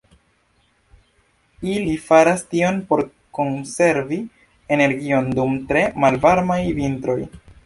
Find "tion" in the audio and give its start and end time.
2.53-2.79